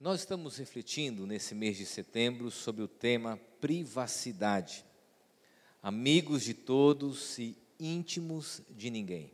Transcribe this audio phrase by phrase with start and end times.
[0.00, 4.82] Nós estamos refletindo nesse mês de setembro sobre o tema privacidade.
[5.82, 9.30] Amigos de todos e íntimos de ninguém.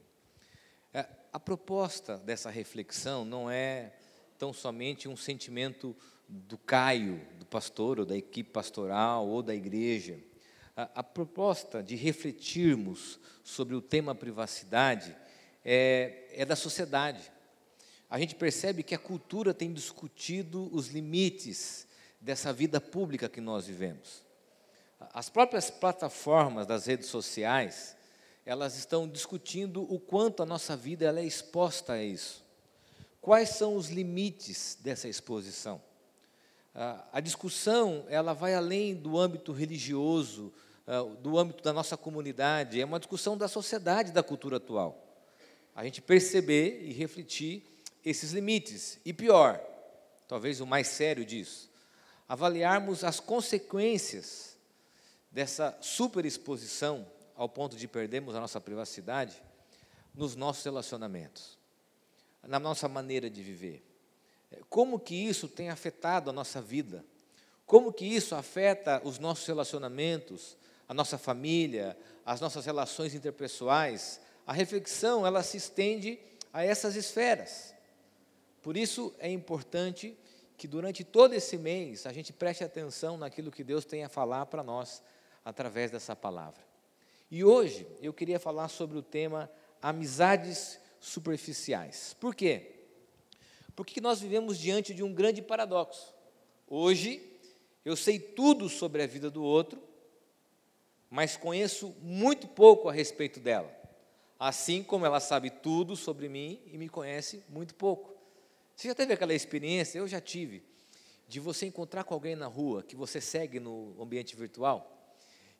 [0.92, 3.92] É, a proposta dessa reflexão não é
[4.36, 5.94] tão somente um sentimento
[6.28, 10.18] do Caio, do pastor, ou da equipe pastoral, ou da igreja.
[10.76, 15.16] A, a proposta de refletirmos sobre o tema privacidade
[15.64, 17.35] é, é da sociedade
[18.08, 21.86] a gente percebe que a cultura tem discutido os limites
[22.20, 24.22] dessa vida pública que nós vivemos.
[25.12, 27.96] As próprias plataformas das redes sociais,
[28.44, 32.44] elas estão discutindo o quanto a nossa vida ela é exposta a isso.
[33.20, 35.82] Quais são os limites dessa exposição?
[37.12, 40.52] A discussão ela vai além do âmbito religioso,
[41.20, 45.02] do âmbito da nossa comunidade, é uma discussão da sociedade, da cultura atual.
[45.74, 47.64] A gente perceber e refletir
[48.06, 49.00] esses limites.
[49.04, 49.60] E pior,
[50.28, 51.68] talvez o mais sério disso,
[52.28, 54.56] avaliarmos as consequências
[55.30, 59.42] dessa superexposição ao ponto de perdermos a nossa privacidade
[60.14, 61.58] nos nossos relacionamentos,
[62.44, 63.84] na nossa maneira de viver.
[64.70, 67.04] Como que isso tem afetado a nossa vida?
[67.66, 70.56] Como que isso afeta os nossos relacionamentos,
[70.88, 74.20] a nossa família, as nossas relações interpessoais?
[74.46, 76.18] A reflexão, ela se estende
[76.52, 77.75] a essas esferas.
[78.66, 80.18] Por isso é importante
[80.56, 84.44] que durante todo esse mês a gente preste atenção naquilo que Deus tem a falar
[84.46, 85.00] para nós
[85.44, 86.60] através dessa palavra.
[87.30, 89.48] E hoje eu queria falar sobre o tema
[89.80, 92.16] amizades superficiais.
[92.18, 92.88] Por quê?
[93.76, 96.12] Porque nós vivemos diante de um grande paradoxo.
[96.66, 97.22] Hoje
[97.84, 99.80] eu sei tudo sobre a vida do outro,
[101.08, 103.72] mas conheço muito pouco a respeito dela.
[104.40, 108.15] Assim como ela sabe tudo sobre mim e me conhece muito pouco.
[108.76, 109.98] Você já teve aquela experiência?
[109.98, 110.62] Eu já tive.
[111.26, 114.92] De você encontrar com alguém na rua que você segue no ambiente virtual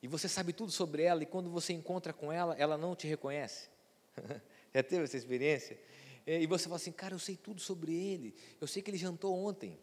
[0.02, 3.06] e você sabe tudo sobre ela e quando você encontra com ela, ela não te
[3.06, 3.70] reconhece.
[4.72, 5.80] já teve essa experiência?
[6.26, 8.34] E você fala assim, cara, eu sei tudo sobre ele.
[8.60, 9.78] Eu sei que ele jantou ontem.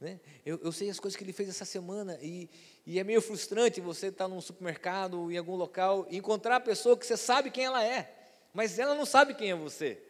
[0.00, 0.18] Né?
[0.44, 2.50] Eu, eu, sei as coisas que ele fez essa semana e,
[2.84, 6.98] e é meio frustrante você estar num supermercado, em algum local, e encontrar a pessoa
[6.98, 8.12] que você sabe quem ela é,
[8.52, 10.02] mas ela não sabe quem é você.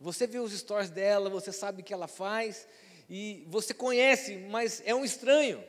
[0.00, 2.68] Você vê os stories dela, você sabe o que ela faz,
[3.10, 5.62] e você conhece, mas é um estranho.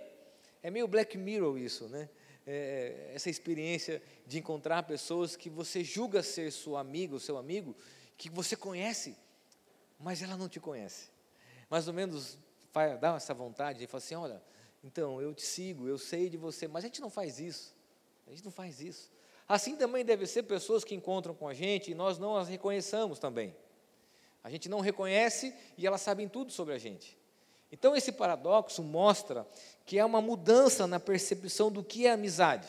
[0.61, 2.09] É meio Black Mirror isso, né?
[2.45, 7.75] É, essa experiência de encontrar pessoas que você julga ser sua amiga, ou seu amigo,
[8.17, 9.15] que você conhece,
[9.99, 11.09] mas ela não te conhece.
[11.69, 12.37] Mais ou menos
[12.99, 14.41] dá essa vontade de falar assim: olha,
[14.83, 17.75] então eu te sigo, eu sei de você, mas a gente não faz isso.
[18.27, 19.11] A gente não faz isso.
[19.47, 23.17] Assim também deve ser pessoas que encontram com a gente e nós não as reconheçamos
[23.17, 23.55] também.
[24.43, 27.17] A gente não reconhece e elas sabem tudo sobre a gente.
[27.71, 29.47] Então, esse paradoxo mostra
[29.85, 32.67] que há uma mudança na percepção do que é amizade.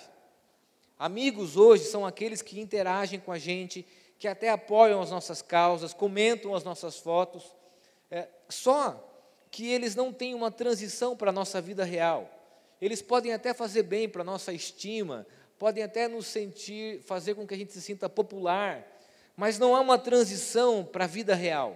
[0.99, 3.87] Amigos hoje são aqueles que interagem com a gente,
[4.19, 7.55] que até apoiam as nossas causas, comentam as nossas fotos,
[8.11, 9.07] é, só
[9.51, 12.31] que eles não têm uma transição para a nossa vida real.
[12.81, 15.27] Eles podem até fazer bem para a nossa estima,
[15.59, 18.87] podem até nos sentir, fazer com que a gente se sinta popular,
[19.41, 21.75] mas não há uma transição para a vida real.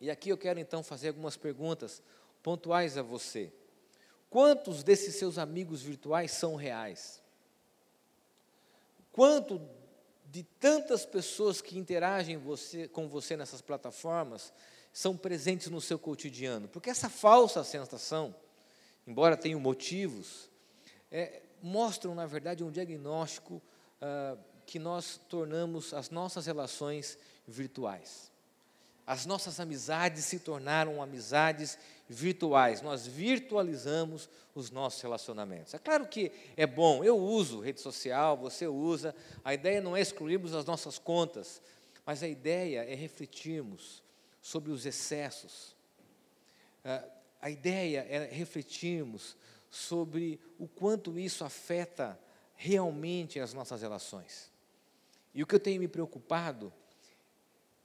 [0.00, 2.02] E aqui eu quero então fazer algumas perguntas
[2.42, 3.52] pontuais a você.
[4.30, 7.20] Quantos desses seus amigos virtuais são reais?
[9.12, 9.60] Quanto
[10.30, 14.50] de tantas pessoas que interagem você, com você nessas plataformas
[14.94, 16.68] são presentes no seu cotidiano?
[16.68, 18.34] Porque essa falsa sensação,
[19.06, 20.48] embora tenham motivos,
[21.10, 23.60] é, mostram, na verdade, um diagnóstico
[24.00, 28.30] ah, que nós tornamos as nossas relações virtuais.
[29.06, 31.76] As nossas amizades se tornaram amizades
[32.08, 32.80] virtuais.
[32.82, 35.74] Nós virtualizamos os nossos relacionamentos.
[35.74, 39.14] É claro que é bom, eu uso rede social, você usa.
[39.44, 41.60] A ideia não é excluirmos as nossas contas,
[42.06, 44.02] mas a ideia é refletirmos
[44.40, 45.74] sobre os excessos.
[46.84, 47.04] Ah,
[47.40, 49.36] a ideia é refletirmos
[49.68, 52.18] sobre o quanto isso afeta
[52.54, 54.51] realmente as nossas relações.
[55.34, 56.72] E o que eu tenho me preocupado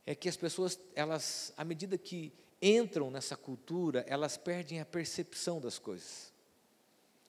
[0.05, 5.59] é que as pessoas, elas, à medida que entram nessa cultura, elas perdem a percepção
[5.59, 6.33] das coisas.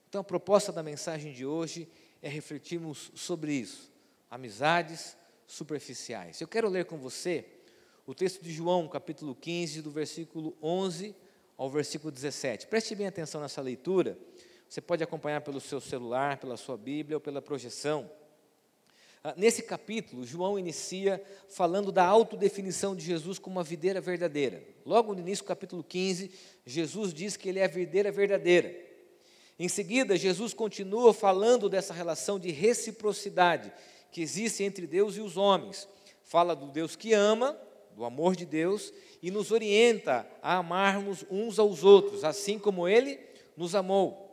[0.09, 1.89] Então, a proposta da mensagem de hoje
[2.23, 3.93] é refletirmos sobre isso,
[4.31, 5.17] amizades
[5.47, 6.41] superficiais.
[6.41, 7.45] Eu quero ler com você
[8.07, 11.15] o texto de João, capítulo 15, do versículo 11
[11.59, 12.67] ao versículo 17.
[12.69, 14.19] Preste bem atenção nessa leitura.
[14.69, 18.11] Você pode acompanhar pelo seu celular, pela sua Bíblia ou pela projeção.
[19.23, 24.63] Ah, nesse capítulo, João inicia falando da autodefinição de Jesus como uma videira verdadeira.
[24.87, 26.31] Logo no início do capítulo 15,
[26.65, 28.75] Jesus diz que ele é a videira verdadeira.
[29.59, 33.73] Em seguida, Jesus continua falando dessa relação de reciprocidade
[34.13, 35.89] que existe entre Deus e os homens.
[36.23, 37.59] Fala do Deus que ama,
[37.97, 43.19] do amor de Deus, e nos orienta a amarmos uns aos outros, assim como ele
[43.57, 44.28] nos amou.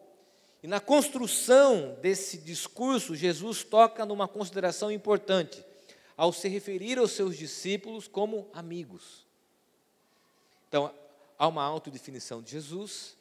[0.65, 5.63] E na construção desse discurso, Jesus toca numa consideração importante,
[6.17, 9.27] ao se referir aos seus discípulos como amigos.
[10.67, 10.91] Então,
[11.37, 13.15] há uma autodefinição de Jesus,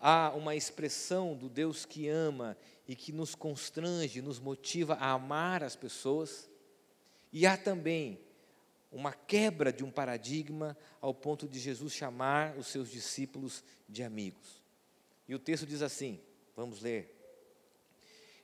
[0.00, 2.56] há uma expressão do Deus que ama
[2.88, 6.48] e que nos constrange, nos motiva a amar as pessoas,
[7.30, 8.18] e há também
[8.90, 14.62] uma quebra de um paradigma ao ponto de Jesus chamar os seus discípulos de amigos.
[15.28, 16.18] E o texto diz assim:
[16.56, 17.14] Vamos ler.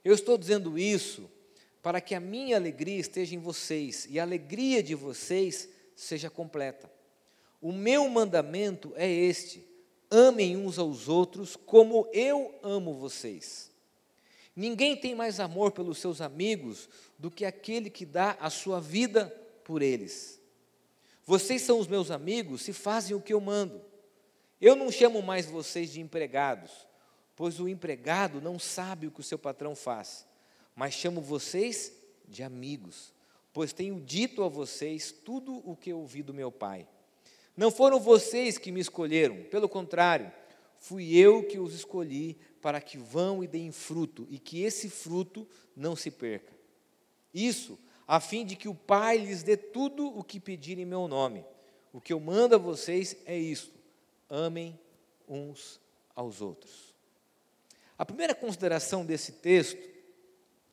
[0.05, 1.31] Eu estou dizendo isso
[1.82, 6.93] para que a minha alegria esteja em vocês e a alegria de vocês seja completa.
[7.61, 9.67] O meu mandamento é este:
[10.11, 13.73] amem uns aos outros como eu amo vocês.
[14.55, 19.26] Ninguém tem mais amor pelos seus amigos do que aquele que dá a sua vida
[19.65, 20.38] por eles.
[21.25, 23.81] Vocês são os meus amigos se fazem o que eu mando.
[24.61, 26.70] Eu não chamo mais vocês de empregados,
[27.37, 30.26] pois o empregado não sabe o que o seu patrão faz,
[30.75, 31.93] mas chamo vocês
[32.29, 33.12] de amigos,
[33.52, 36.88] pois tenho dito a vocês tudo o que ouvi do meu Pai.
[37.56, 40.32] Não foram vocês que me escolheram, pelo contrário,
[40.79, 45.46] fui eu que os escolhi para que vão e deem fruto, e que esse fruto
[45.76, 46.52] não se perca.
[47.34, 51.08] Isso, a fim de que o Pai lhes dê tudo o que pedirem em meu
[51.08, 51.44] nome.
[51.93, 53.79] O que eu mando a vocês é isto:
[54.29, 54.79] amem
[55.29, 55.81] uns
[56.14, 56.92] aos outros.
[58.03, 59.81] A primeira consideração desse texto,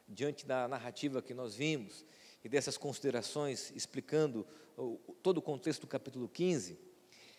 [0.07, 2.03] diante da narrativa que nós vimos,
[2.43, 4.47] e dessas considerações explicando
[5.21, 6.79] todo o contexto do capítulo 15,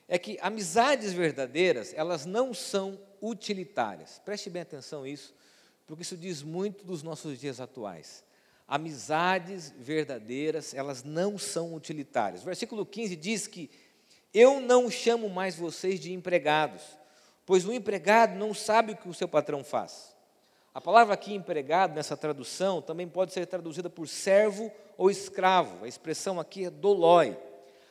[0.07, 4.21] é que amizades verdadeiras, elas não são utilitárias.
[4.25, 5.35] Preste bem atenção nisso,
[5.89, 8.23] porque isso diz muito dos nossos dias atuais.
[8.69, 12.43] Amizades verdadeiras, elas não são utilitárias.
[12.43, 13.69] O versículo 15 diz que
[14.33, 17.00] eu não chamo mais vocês de empregados,
[17.45, 20.15] pois o empregado não sabe o que o seu patrão faz.
[20.73, 25.85] A palavra aqui empregado, nessa tradução, também pode ser traduzida por servo ou escravo.
[25.85, 27.37] A expressão aqui é dolói,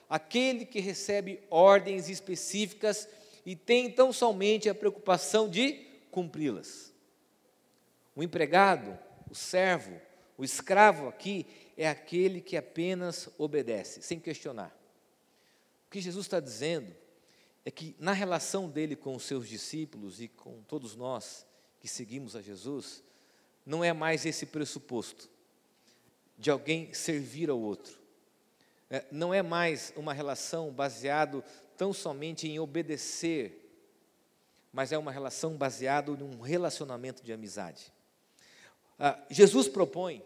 [0.09, 3.07] aquele que recebe ordens específicas
[3.45, 5.73] e tem então somente a preocupação de
[6.09, 6.93] cumpri-las.
[8.15, 8.97] O empregado,
[9.29, 9.99] o servo,
[10.37, 14.73] o escravo aqui é aquele que apenas obedece, sem questionar.
[15.85, 16.95] O que Jesus está dizendo
[17.65, 21.45] é que na relação dele com os seus discípulos e com todos nós
[21.79, 23.03] que seguimos a Jesus,
[23.65, 25.29] não é mais esse pressuposto
[26.37, 27.99] de alguém servir ao outro.
[28.89, 31.43] É, não é mais uma relação baseada
[31.77, 33.69] tão somente em obedecer,
[34.73, 37.93] mas é uma relação baseada num relacionamento de amizade.
[38.97, 40.23] Ah, Jesus propõe,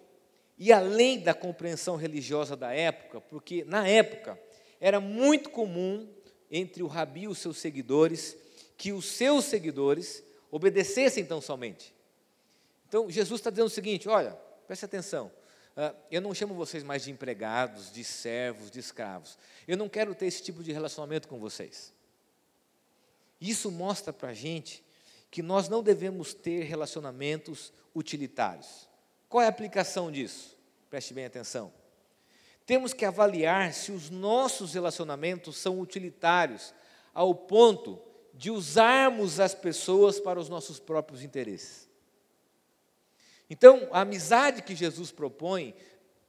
[0.57, 4.39] e além da compreensão religiosa da época, porque na época
[4.79, 6.07] era muito comum
[6.55, 8.37] entre o rabi e os seus seguidores,
[8.77, 11.95] que os seus seguidores obedecessem tão somente.
[12.87, 14.33] Então, Jesus está dizendo o seguinte: olha,
[14.67, 15.31] preste atenção,
[15.75, 19.35] uh, eu não chamo vocês mais de empregados, de servos, de escravos.
[19.67, 21.91] Eu não quero ter esse tipo de relacionamento com vocês.
[23.41, 24.83] Isso mostra para a gente
[25.31, 28.87] que nós não devemos ter relacionamentos utilitários.
[29.27, 30.55] Qual é a aplicação disso?
[30.87, 31.73] Preste bem atenção.
[32.65, 36.73] Temos que avaliar se os nossos relacionamentos são utilitários,
[37.13, 38.01] ao ponto
[38.33, 41.89] de usarmos as pessoas para os nossos próprios interesses.
[43.49, 45.75] Então, a amizade que Jesus propõe,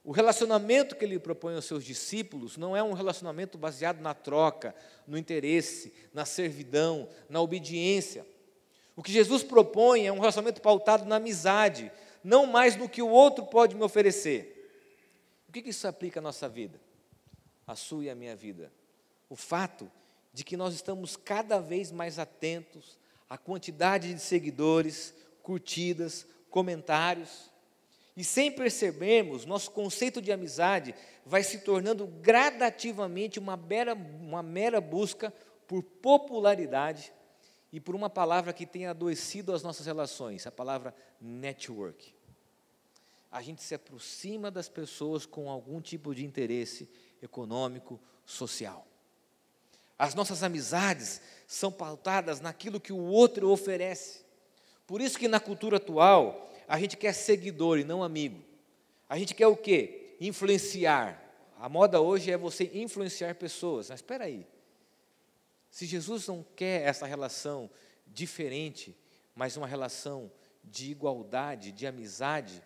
[0.03, 4.75] o relacionamento que ele propõe aos seus discípulos, não é um relacionamento baseado na troca,
[5.07, 8.27] no interesse, na servidão, na obediência.
[8.95, 11.91] O que Jesus propõe é um relacionamento pautado na amizade,
[12.23, 14.54] não mais no que o outro pode me oferecer
[15.55, 16.81] que, que isso aplica à nossa vida?
[17.65, 18.73] A sua e a minha vida?
[19.29, 19.89] O fato
[20.33, 27.49] de que nós estamos cada vez mais atentos à quantidade de seguidores, curtidas, comentários,
[28.17, 30.93] e sem percebermos, nosso conceito de amizade
[31.25, 33.57] vai se tornando gradativamente uma
[34.21, 35.33] uma mera busca
[35.67, 37.13] por popularidade
[37.71, 42.14] e por uma palavra que tem adoecido as nossas relações, a palavra network
[43.35, 46.89] a gente se aproxima das pessoas com algum tipo de interesse
[47.21, 48.87] econômico, social.
[49.99, 54.23] As nossas amizades são pautadas naquilo que o outro oferece.
[54.87, 58.41] Por isso que na cultura atual, a gente quer seguidor e não amigo.
[59.09, 60.15] A gente quer o quê?
[60.21, 61.21] Influenciar.
[61.59, 63.89] A moda hoje é você influenciar pessoas.
[63.89, 64.47] Mas espera aí.
[65.69, 67.69] Se Jesus não quer essa relação
[68.07, 68.97] diferente,
[69.35, 70.31] mas uma relação
[70.63, 72.63] de igualdade, de amizade,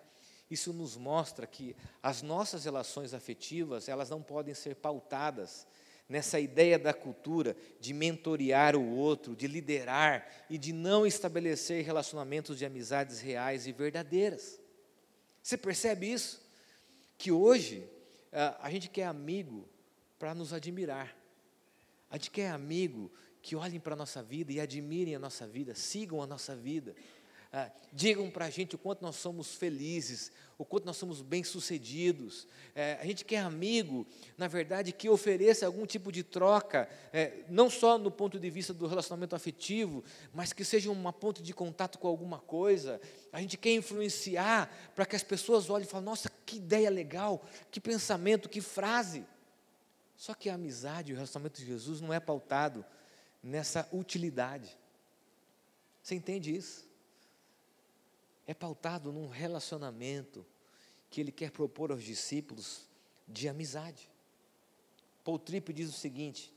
[0.50, 5.68] isso nos mostra que as nossas relações afetivas, elas não podem ser pautadas
[6.08, 12.58] nessa ideia da cultura de mentorear o outro, de liderar e de não estabelecer relacionamentos
[12.58, 14.60] de amizades reais e verdadeiras.
[15.44, 16.42] Você percebe isso?
[17.16, 17.88] Que hoje
[18.60, 19.70] a gente quer amigo
[20.18, 21.16] para nos admirar,
[22.10, 25.76] a gente quer amigo que olhem para a nossa vida e admirem a nossa vida,
[25.76, 26.96] sigam a nossa vida.
[27.52, 32.48] Ah, digam para a gente o quanto nós somos felizes, o quanto nós somos bem-sucedidos.
[32.76, 34.06] É, a gente quer amigo,
[34.38, 38.72] na verdade, que ofereça algum tipo de troca, é, não só no ponto de vista
[38.72, 43.02] do relacionamento afetivo, mas que seja uma ponto de contato com alguma coisa.
[43.34, 47.44] A gente quer influenciar para que as pessoas olhem e falem: nossa, que ideia legal,
[47.72, 49.26] que pensamento, que frase.
[50.16, 52.86] Só que a amizade, o relacionamento de Jesus não é pautado
[53.42, 54.78] nessa utilidade.
[56.04, 56.89] Você entende isso?
[58.50, 60.44] É pautado num relacionamento
[61.08, 62.90] que ele quer propor aos discípulos
[63.28, 64.10] de amizade.
[65.24, 66.52] Paul Tripp diz o seguinte: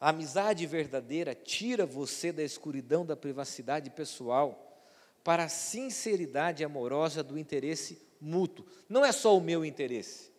[0.00, 4.82] a amizade verdadeira tira você da escuridão da privacidade pessoal
[5.22, 8.64] para a sinceridade amorosa do interesse mútuo.
[8.88, 10.32] Não é só o meu interesse,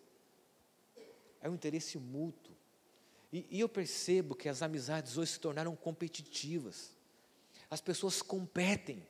[1.43, 2.55] é um interesse mútuo.
[3.31, 6.91] E, e eu percebo que as amizades hoje se tornaram competitivas.
[7.69, 9.05] As pessoas competem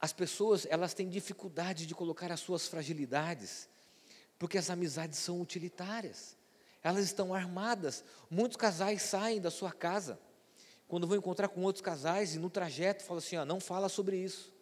[0.00, 3.68] as pessoas, elas têm dificuldade de colocar as suas fragilidades,
[4.38, 6.36] porque as amizades são utilitárias.
[6.82, 8.04] Elas estão armadas.
[8.30, 10.18] Muitos casais saem da sua casa
[10.86, 14.16] quando vão encontrar com outros casais e no trajeto falam assim: ó, não fala sobre
[14.16, 14.54] isso.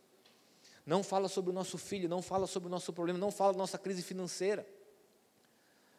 [0.87, 3.59] Não fala sobre o nosso filho, não fala sobre o nosso problema, não fala da
[3.59, 4.67] nossa crise financeira.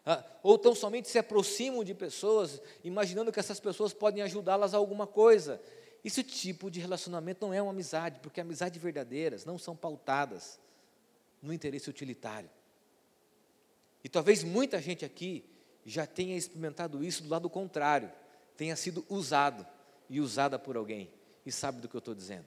[0.05, 4.77] Ah, ou tão somente se aproximam de pessoas, imaginando que essas pessoas podem ajudá-las a
[4.77, 5.59] alguma coisa.
[6.05, 10.59] Esse tipo de relacionamento não é uma amizade, porque amizades verdadeiras não são pautadas
[11.41, 12.47] no interesse utilitário.
[14.03, 15.43] E talvez muita gente aqui
[15.83, 18.11] já tenha experimentado isso do lado contrário,
[18.55, 19.65] tenha sido usado
[20.07, 21.11] e usada por alguém,
[21.43, 22.45] e sabe do que eu estou dizendo.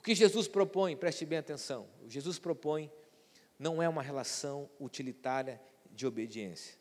[0.00, 2.90] O que Jesus propõe, preste bem atenção, o Jesus propõe
[3.58, 5.60] não é uma relação utilitária
[5.90, 6.74] de obediência.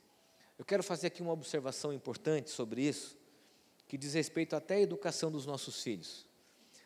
[0.58, 3.18] Eu quero fazer aqui uma observação importante sobre isso,
[3.88, 6.26] que diz respeito até à educação dos nossos filhos.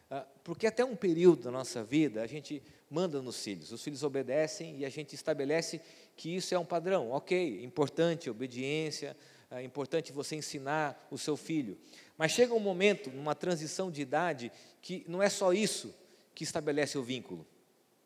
[0.10, 4.02] Ah, porque até um período da nossa vida a gente manda nos filhos, os filhos
[4.04, 5.80] obedecem e a gente estabelece
[6.16, 7.12] que isso é um padrão.
[7.12, 9.16] Ok, importante obediência,
[9.52, 11.78] é importante você ensinar o seu filho.
[12.18, 14.52] Mas chega um momento, numa transição de idade,
[14.82, 15.94] que não é só isso
[16.36, 17.46] que estabelece o vínculo.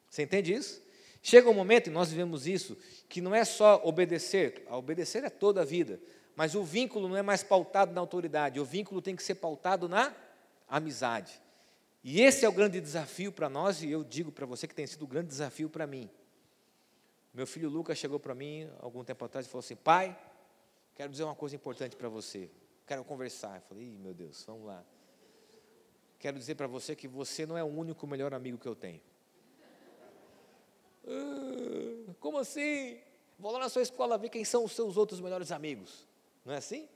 [0.10, 0.82] Você entende isso?
[1.22, 5.30] Chega um momento, e nós vivemos isso, que não é só obedecer, a obedecer é
[5.30, 6.00] toda a vida,
[6.36, 9.88] mas o vínculo não é mais pautado na autoridade, o vínculo tem que ser pautado
[9.88, 10.14] na
[10.68, 11.42] amizade.
[12.04, 14.86] E esse é o grande desafio para nós, e eu digo para você que tem
[14.86, 16.10] sido um grande desafio para mim.
[17.34, 20.18] Meu filho Lucas chegou para mim algum tempo atrás e falou assim: Pai,
[20.94, 22.50] quero dizer uma coisa importante para você.
[22.86, 23.56] Quero conversar.
[23.56, 24.84] Eu falei: Ih, meu Deus, vamos lá.
[26.20, 29.02] Quero dizer para você que você não é o único melhor amigo que eu tenho.
[31.08, 33.00] Ah, como assim?
[33.40, 36.08] Vou lá na sua escola ver quem são os seus outros melhores amigos.
[36.46, 36.88] Não é assim?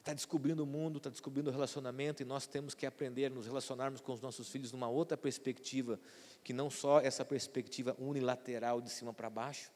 [0.00, 3.46] Está descobrindo o mundo, está descobrindo o relacionamento e nós temos que aprender a nos
[3.46, 5.98] relacionarmos com os nossos filhos numa outra perspectiva,
[6.42, 9.70] que não só essa perspectiva unilateral de cima para baixo.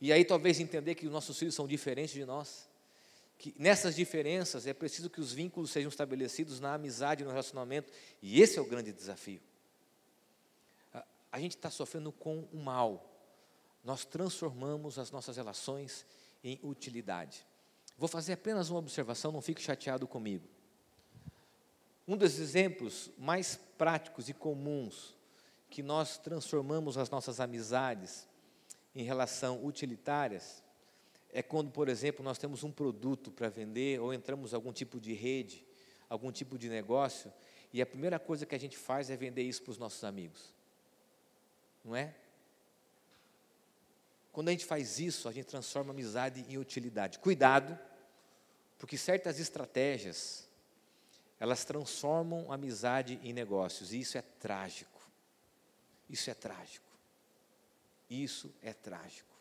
[0.00, 2.68] E aí talvez entender que os nossos filhos são diferentes de nós,
[3.36, 7.90] que nessas diferenças é preciso que os vínculos sejam estabelecidos na amizade, no relacionamento,
[8.22, 9.40] e esse é o grande desafio.
[10.94, 13.12] A, a gente está sofrendo com o mal,
[13.82, 16.06] nós transformamos as nossas relações
[16.42, 17.46] em utilidade.
[17.96, 20.46] Vou fazer apenas uma observação, não fique chateado comigo.
[22.06, 25.14] Um dos exemplos mais práticos e comuns
[25.68, 28.26] que nós transformamos as nossas amizades
[28.94, 30.62] em relação utilitárias
[31.30, 34.98] é quando, por exemplo, nós temos um produto para vender ou entramos em algum tipo
[34.98, 35.66] de rede,
[36.08, 37.32] algum tipo de negócio,
[37.72, 40.54] e a primeira coisa que a gente faz é vender isso para os nossos amigos.
[41.84, 42.14] Não é?
[44.38, 47.18] Quando a gente faz isso, a gente transforma a amizade em utilidade.
[47.18, 47.76] Cuidado,
[48.78, 50.48] porque certas estratégias,
[51.40, 55.00] elas transformam a amizade em negócios, e isso é trágico.
[56.08, 56.86] Isso é trágico.
[58.08, 59.34] Isso é trágico.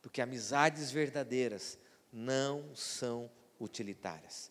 [0.00, 1.78] Porque amizades verdadeiras
[2.12, 3.30] não são
[3.60, 4.50] utilitárias.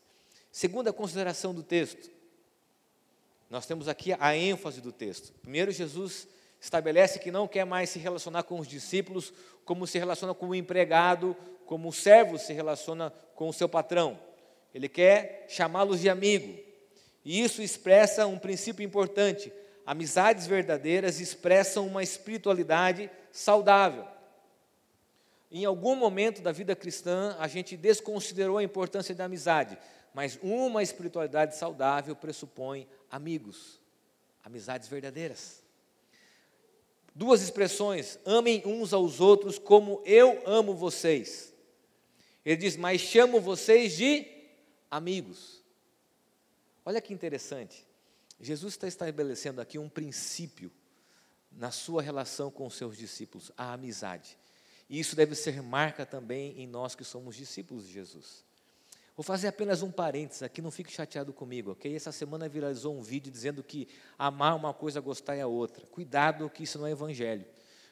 [0.54, 2.10] Segunda consideração do texto,
[3.50, 5.34] nós temos aqui a ênfase do texto.
[5.42, 6.30] Primeiro, Jesus
[6.62, 9.34] estabelece que não quer mais se relacionar com os discípulos
[9.66, 14.20] como se relaciona com o empregado, como o servo se relaciona com o seu patrão.
[14.74, 16.58] Ele quer chamá-los de amigo.
[17.26, 19.52] E isso expressa um princípio importante.
[19.86, 24.08] Amizades verdadeiras expressam uma espiritualidade saudável.
[25.52, 29.78] Em algum momento da vida cristã, a gente desconsiderou a importância da amizade,
[30.14, 33.80] mas uma espiritualidade saudável pressupõe amigos,
[34.44, 35.61] amizades verdadeiras.
[37.14, 41.54] Duas expressões: amem uns aos outros como eu amo vocês.
[42.46, 44.26] Ele diz: Mas chamo vocês de
[44.90, 45.62] amigos.
[46.86, 47.86] Olha que interessante.
[48.40, 50.72] Jesus está estabelecendo aqui um princípio
[51.52, 54.38] na sua relação com os seus discípulos, a amizade.
[54.90, 58.44] E isso deve ser marca também em nós que somos discípulos de Jesus.
[59.16, 61.94] Vou fazer apenas um parênteses aqui, não fique chateado comigo, ok?
[61.94, 63.88] Essa semana viralizou um vídeo dizendo que
[64.18, 65.86] amar uma coisa, gostar é outra.
[65.88, 67.46] Cuidado que isso não é evangelho.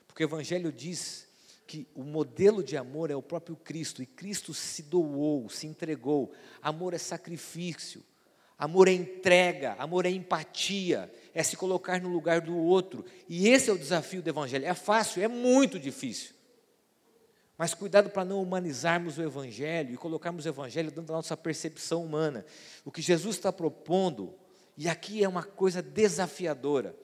[0.07, 1.27] Porque o evangelho diz
[1.67, 6.31] que o modelo de amor é o próprio Cristo, e Cristo se doou, se entregou.
[6.63, 8.01] Amor é sacrifício,
[8.57, 13.05] amor é entrega, amor é empatia, é se colocar no lugar do outro.
[13.27, 14.65] E esse é o desafio do evangelho.
[14.65, 16.38] É fácil, é muito difícil.
[17.59, 22.05] Mas cuidado para não humanizarmos o Evangelho e colocarmos o Evangelho dentro da nossa percepção
[22.05, 22.45] humana.
[22.85, 24.33] O que Jesus está propondo,
[24.77, 26.95] e aqui é uma coisa desafiadora,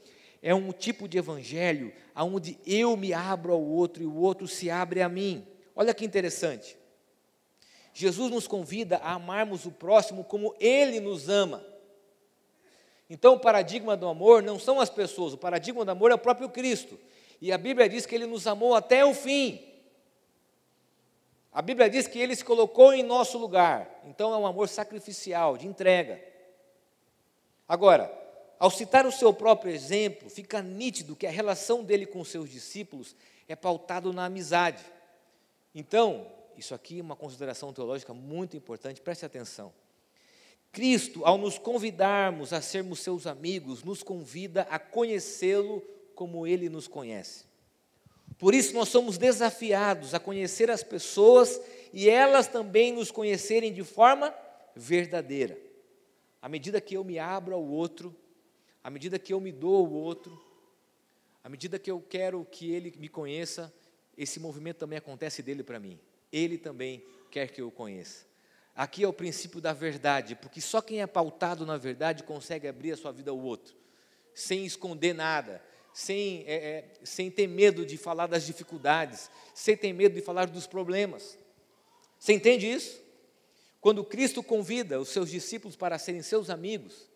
[0.42, 4.70] é um tipo de Evangelho onde eu me abro ao outro e o outro se
[4.70, 5.46] abre a mim.
[5.76, 6.78] Olha que interessante.
[7.94, 11.66] Jesus nos convida a amarmos o próximo como Ele nos ama.
[13.10, 16.18] Então, o paradigma do amor não são as pessoas, o paradigma do amor é o
[16.18, 16.98] próprio Cristo.
[17.42, 19.75] E a Bíblia diz que Ele nos amou até o fim.
[21.56, 24.02] A Bíblia diz que ele se colocou em nosso lugar.
[24.04, 26.22] Então é um amor sacrificial, de entrega.
[27.66, 28.12] Agora,
[28.60, 33.16] ao citar o seu próprio exemplo, fica nítido que a relação dele com seus discípulos
[33.48, 34.84] é pautado na amizade.
[35.74, 39.72] Então, isso aqui é uma consideração teológica muito importante, preste atenção.
[40.74, 45.82] Cristo, ao nos convidarmos a sermos seus amigos, nos convida a conhecê-lo
[46.16, 47.46] como ele nos conhece.
[48.38, 51.60] Por isso, nós somos desafiados a conhecer as pessoas
[51.94, 54.34] e elas também nos conhecerem de forma
[54.76, 55.58] verdadeira.
[56.42, 58.16] À medida que eu me abro ao outro,
[58.84, 60.40] à medida que eu me dou ao outro,
[61.44, 63.74] à medida que eu quero que ele me conheça,
[64.18, 66.00] esse movimento também acontece dele para mim.
[66.32, 68.26] Ele também quer que eu o conheça.
[68.76, 72.92] Aqui é o princípio da verdade, porque só quem é pautado na verdade consegue abrir
[72.92, 73.74] a sua vida ao outro,
[74.34, 75.64] sem esconder nada,
[75.96, 80.46] sem, é, é, sem ter medo de falar das dificuldades, sem ter medo de falar
[80.50, 81.40] dos problemas.
[82.20, 83.02] Você entende isso?
[83.80, 87.10] Quando Cristo convida os seus discípulos para serem seus amigos,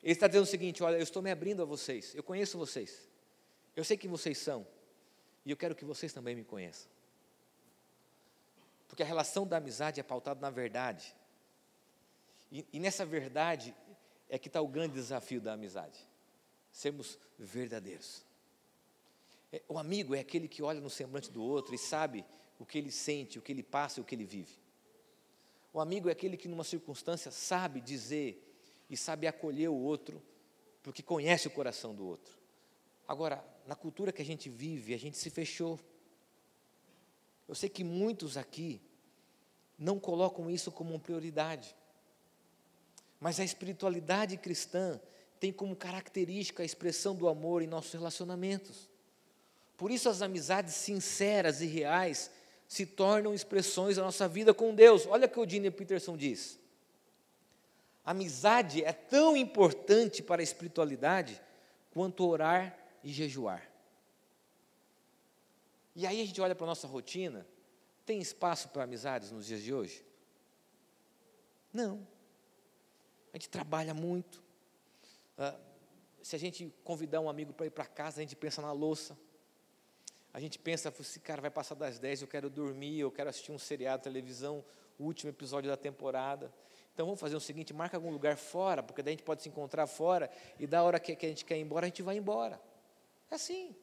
[0.00, 3.08] Ele está dizendo o seguinte: olha, eu estou me abrindo a vocês, eu conheço vocês,
[3.74, 4.64] eu sei quem vocês são,
[5.44, 6.88] e eu quero que vocês também me conheçam.
[8.86, 11.12] Porque a relação da amizade é pautada na verdade,
[12.52, 13.74] e, e nessa verdade
[14.28, 16.13] é que está o grande desafio da amizade
[16.74, 18.24] sermos verdadeiros.
[19.52, 22.24] É, o amigo é aquele que olha no semblante do outro e sabe
[22.58, 24.52] o que ele sente, o que ele passa e o que ele vive.
[25.72, 28.40] O amigo é aquele que, numa circunstância, sabe dizer
[28.90, 30.20] e sabe acolher o outro,
[30.82, 32.36] porque conhece o coração do outro.
[33.06, 35.78] Agora, na cultura que a gente vive, a gente se fechou.
[37.46, 38.80] Eu sei que muitos aqui
[39.78, 41.74] não colocam isso como uma prioridade.
[43.20, 45.00] Mas a espiritualidade cristã
[45.44, 48.88] tem como característica a expressão do amor em nossos relacionamentos.
[49.76, 52.30] Por isso, as amizades sinceras e reais
[52.66, 55.04] se tornam expressões da nossa vida com Deus.
[55.04, 56.58] Olha o que o Dini Peterson diz.
[58.02, 61.38] amizade é tão importante para a espiritualidade
[61.90, 63.70] quanto orar e jejuar.
[65.94, 67.46] E aí a gente olha para a nossa rotina,
[68.06, 70.02] tem espaço para amizades nos dias de hoje?
[71.70, 72.08] Não.
[73.30, 74.43] A gente trabalha muito,
[75.38, 75.58] ah,
[76.22, 79.16] se a gente convidar um amigo para ir para casa, a gente pensa na louça.
[80.32, 83.52] A gente pensa, esse cara vai passar das 10, eu quero dormir, eu quero assistir
[83.52, 84.64] um seriado, televisão,
[84.98, 86.52] o último episódio da temporada.
[86.92, 89.48] Então vamos fazer o seguinte, marca algum lugar fora, porque daí a gente pode se
[89.48, 92.16] encontrar fora, e da hora que, que a gente quer ir embora, a gente vai
[92.16, 92.60] embora.
[93.30, 93.76] É assim.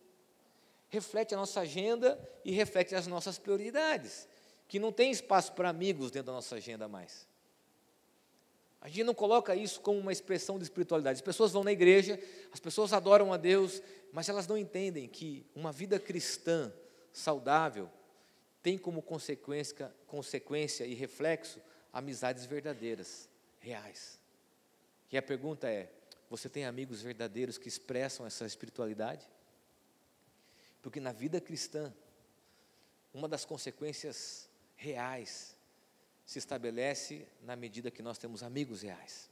[0.89, 4.27] Reflete a nossa agenda e reflete as nossas prioridades.
[4.67, 7.27] Que não tem espaço para amigos dentro da nossa agenda mais.
[8.81, 11.17] A gente não coloca isso como uma expressão de espiritualidade.
[11.17, 12.19] As pessoas vão na igreja,
[12.51, 16.73] as pessoas adoram a Deus, mas elas não entendem que uma vida cristã
[17.13, 17.87] saudável
[18.63, 21.61] tem como consequência, consequência e reflexo
[21.93, 24.19] amizades verdadeiras, reais.
[25.11, 25.91] E a pergunta é:
[26.27, 29.29] você tem amigos verdadeiros que expressam essa espiritualidade?
[30.81, 31.93] Porque na vida cristã,
[33.13, 35.55] uma das consequências reais
[36.31, 39.29] se estabelece na medida que nós temos amigos reais.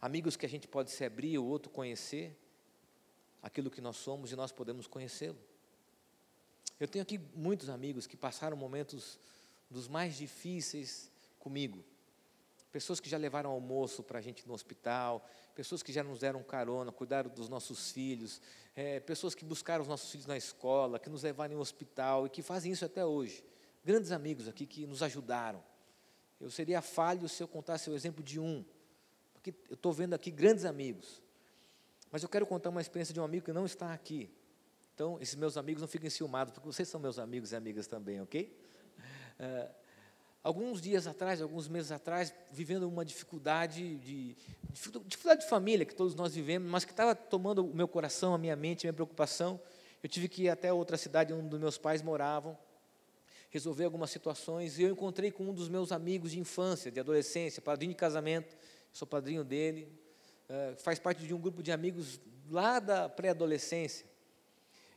[0.00, 2.36] Amigos que a gente pode se abrir, o outro conhecer
[3.40, 5.38] aquilo que nós somos e nós podemos conhecê-lo.
[6.80, 9.20] Eu tenho aqui muitos amigos que passaram momentos
[9.70, 11.84] dos mais difíceis comigo.
[12.72, 16.42] Pessoas que já levaram almoço para a gente no hospital, pessoas que já nos deram
[16.42, 18.42] carona, cuidaram dos nossos filhos,
[18.74, 22.30] é, pessoas que buscaram os nossos filhos na escola, que nos levaram em hospital e
[22.30, 23.44] que fazem isso até hoje.
[23.84, 25.62] Grandes amigos aqui que nos ajudaram.
[26.44, 28.62] Eu seria falho se eu contasse o exemplo de um,
[29.32, 31.22] porque eu estou vendo aqui grandes amigos.
[32.10, 34.30] Mas eu quero contar uma experiência de um amigo que não está aqui.
[34.94, 38.20] Então, esses meus amigos não fiquem ciumados, porque vocês são meus amigos e amigas também,
[38.20, 38.54] ok?
[39.38, 39.70] É,
[40.44, 44.36] alguns dias atrás, alguns meses atrás, vivendo uma dificuldade de
[45.06, 48.38] dificuldade de família que todos nós vivemos, mas que estava tomando o meu coração, a
[48.38, 49.58] minha mente, a minha preocupação.
[50.02, 52.58] Eu tive que ir até outra cidade onde meus pais moravam,
[53.54, 57.62] resolver algumas situações, e eu encontrei com um dos meus amigos de infância, de adolescência,
[57.62, 58.56] padrinho de casamento,
[58.92, 59.88] sou padrinho dele,
[60.48, 64.06] é, faz parte de um grupo de amigos lá da pré-adolescência.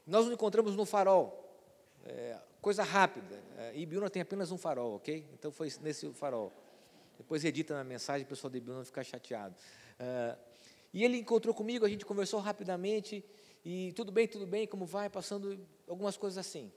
[0.07, 1.55] Nós nos encontramos no farol,
[2.03, 3.39] é, coisa rápida.
[3.59, 5.23] É, Ibiúna tem apenas um farol, ok?
[5.33, 6.51] Então foi nesse farol.
[7.15, 9.55] Depois edita na mensagem, o pessoal de Ibiúna fica chateado.
[9.99, 10.35] É,
[10.91, 13.23] e ele encontrou comigo, a gente conversou rapidamente,
[13.63, 15.11] e tudo bem, tudo bem, como vai?
[15.11, 16.71] Passando algumas coisas assim.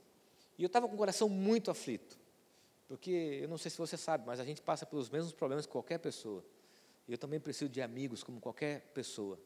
[0.60, 2.18] E eu estava com o coração muito aflito,
[2.86, 5.72] porque eu não sei se você sabe, mas a gente passa pelos mesmos problemas que
[5.72, 6.44] qualquer pessoa.
[7.08, 9.40] E eu também preciso de amigos, como qualquer pessoa.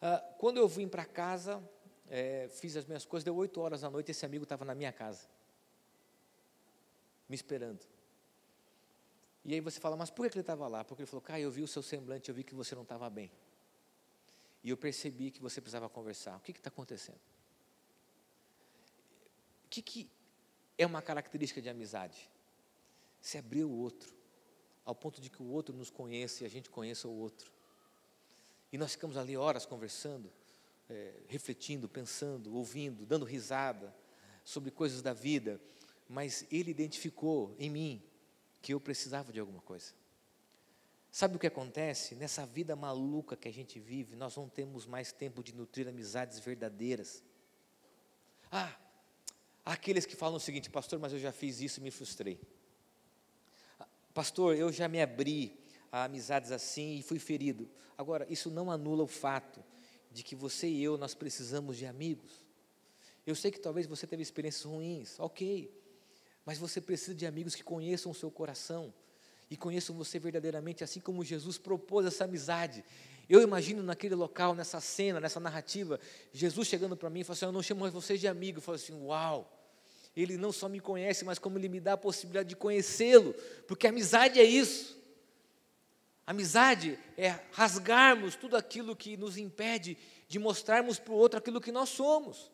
[0.00, 1.60] Ah, quando eu vim para casa,
[2.08, 4.92] é, fiz as minhas coisas, deu oito horas da noite, esse amigo estava na minha
[4.92, 5.26] casa,
[7.28, 7.84] me esperando.
[9.44, 10.84] E aí você fala, mas por que ele estava lá?
[10.84, 13.10] Porque ele falou, cara, eu vi o seu semblante, eu vi que você não estava
[13.10, 13.32] bem.
[14.62, 16.36] E eu percebi que você precisava conversar.
[16.36, 17.18] O que está acontecendo?
[19.78, 20.10] Que, que
[20.76, 22.28] é uma característica de amizade?
[23.20, 24.12] Se abrir o outro,
[24.84, 27.52] ao ponto de que o outro nos conheça e a gente conheça o outro.
[28.72, 30.32] E nós ficamos ali horas conversando,
[30.90, 33.94] é, refletindo, pensando, ouvindo, dando risada
[34.44, 35.60] sobre coisas da vida,
[36.08, 38.02] mas ele identificou em mim
[38.60, 39.92] que eu precisava de alguma coisa.
[41.10, 42.16] Sabe o que acontece?
[42.16, 46.38] Nessa vida maluca que a gente vive, nós não temos mais tempo de nutrir amizades
[46.40, 47.22] verdadeiras.
[48.50, 48.76] Ah,
[49.72, 52.40] aqueles que falam o seguinte, pastor, mas eu já fiz isso e me frustrei.
[54.14, 55.60] Pastor, eu já me abri
[55.92, 57.68] a amizades assim e fui ferido.
[57.96, 59.62] Agora, isso não anula o fato
[60.10, 62.46] de que você e eu nós precisamos de amigos.
[63.26, 65.70] Eu sei que talvez você teve experiências ruins, ok,
[66.46, 68.92] mas você precisa de amigos que conheçam o seu coração
[69.50, 72.82] e conheçam você verdadeiramente, assim como Jesus propôs essa amizade.
[73.28, 76.00] Eu imagino naquele local, nessa cena, nessa narrativa,
[76.32, 78.58] Jesus chegando para mim e falando assim: Eu não chamo vocês de amigo.
[78.58, 79.57] Eu falo assim: Uau!
[80.20, 83.32] Ele não só me conhece, mas como ele me dá a possibilidade de conhecê-lo,
[83.68, 84.98] porque amizade é isso.
[86.26, 91.70] Amizade é rasgarmos tudo aquilo que nos impede de mostrarmos para o outro aquilo que
[91.70, 92.50] nós somos.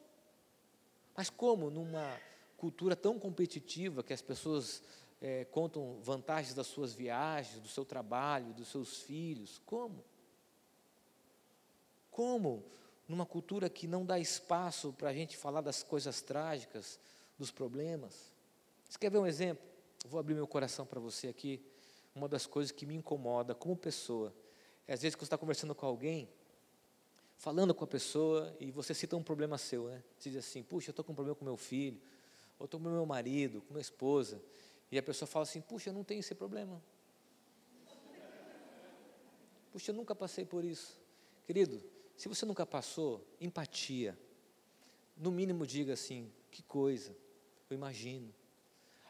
[1.16, 2.20] Mas como numa
[2.58, 4.82] cultura tão competitiva que as pessoas
[5.18, 9.58] é, contam vantagens das suas viagens, do seu trabalho, dos seus filhos?
[9.64, 10.04] Como?
[12.10, 12.62] Como
[13.08, 17.00] numa cultura que não dá espaço para a gente falar das coisas trágicas,
[17.38, 18.32] dos problemas?
[18.88, 19.64] Você quer ver um exemplo?
[20.06, 21.64] Vou abrir meu coração para você aqui
[22.14, 24.32] uma das coisas que me incomoda como pessoa
[24.86, 26.28] é às vezes que você está conversando com alguém,
[27.36, 30.02] falando com a pessoa e você cita um problema seu, né?
[30.18, 32.00] Você diz assim, puxa, eu estou com um problema com meu filho,
[32.58, 34.42] ou estou com meu marido, com minha esposa,
[34.90, 36.82] e a pessoa fala assim, puxa, eu não tenho esse problema.
[39.72, 41.00] Puxa, eu nunca passei por isso.
[41.46, 41.82] Querido,
[42.16, 44.16] se você nunca passou, empatia.
[45.16, 47.16] No mínimo diga assim, que coisa,
[47.68, 48.32] eu imagino.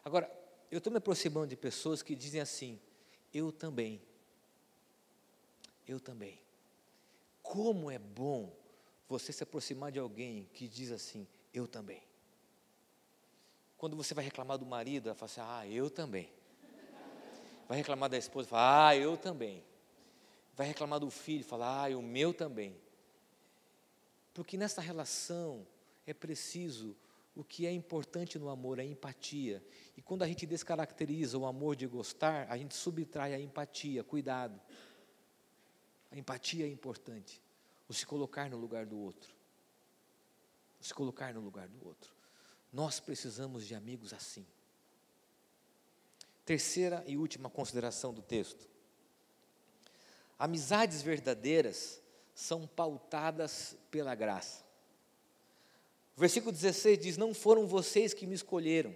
[0.05, 0.31] Agora,
[0.71, 2.81] eu estou me aproximando de pessoas que dizem assim,
[3.33, 4.01] eu também.
[5.87, 6.41] Eu também.
[7.43, 8.53] Como é bom
[9.09, 12.03] você se aproximar de alguém que diz assim, eu também.
[13.77, 16.33] Quando você vai reclamar do marido, ela fala assim, ah, eu também.
[17.69, 19.63] Vai reclamar da esposa, fala, ah, eu também.
[20.57, 22.77] Vai reclamar do filho, fala, ah, o meu também.
[24.33, 25.67] Porque nessa relação
[26.07, 26.97] é preciso
[27.35, 29.65] o que é importante no amor é a empatia.
[29.97, 34.05] E quando a gente descaracteriza o amor de gostar, a gente subtrai a empatia.
[34.05, 34.61] Cuidado.
[36.11, 37.43] A empatia é importante.
[37.89, 39.35] O se colocar no lugar do outro.
[40.81, 42.15] O se colocar no lugar do outro.
[42.73, 44.47] Nós precisamos de amigos assim.
[46.45, 48.69] Terceira e última consideração do texto.
[50.39, 52.01] Amizades verdadeiras
[52.35, 54.64] são pautadas pela graça.
[56.17, 58.95] O versículo 16 diz: Não foram vocês que me escolheram.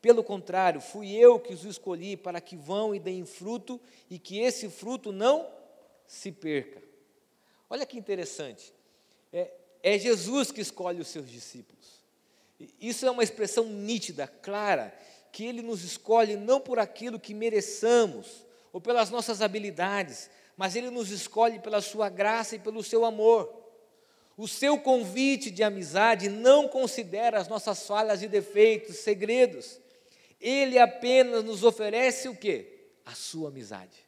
[0.00, 4.40] Pelo contrário, fui eu que os escolhi para que vão e deem fruto e que
[4.40, 5.48] esse fruto não
[6.06, 6.82] se perca.
[7.70, 8.74] Olha que interessante.
[9.32, 12.02] É, é Jesus que escolhe os seus discípulos.
[12.80, 14.92] Isso é uma expressão nítida, clara,
[15.32, 20.90] que ele nos escolhe não por aquilo que mereçamos ou pelas nossas habilidades, mas ele
[20.90, 23.61] nos escolhe pela sua graça e pelo seu amor.
[24.36, 29.78] O seu convite de amizade não considera as nossas falhas e defeitos, segredos.
[30.40, 32.88] Ele apenas nos oferece o quê?
[33.04, 34.06] A sua amizade.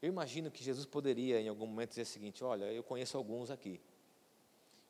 [0.00, 3.50] Eu imagino que Jesus poderia, em algum momento, dizer o seguinte: Olha, eu conheço alguns
[3.50, 3.80] aqui.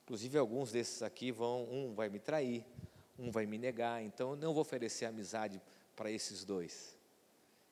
[0.05, 2.65] Inclusive, alguns desses aqui vão, um vai me trair,
[3.19, 5.61] um vai me negar, então eu não vou oferecer amizade
[5.95, 6.97] para esses dois.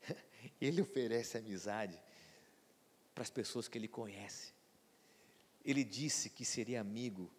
[0.61, 2.00] Ele oferece amizade
[3.14, 4.52] para as pessoas que ele conhece.
[5.68, 7.31] Ele disse que seria amigo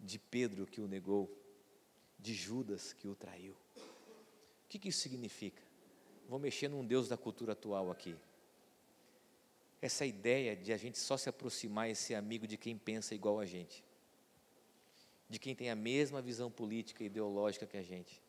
[0.00, 1.32] de Pedro que o negou,
[2.18, 3.52] de Judas que o traiu.
[3.76, 5.62] O que, que isso significa?
[6.28, 8.16] Vou mexer num Deus da cultura atual aqui.
[9.80, 13.38] Essa ideia de a gente só se aproximar e ser amigo de quem pensa igual
[13.38, 13.84] a gente,
[15.30, 18.20] de quem tem a mesma visão política e ideológica que a gente.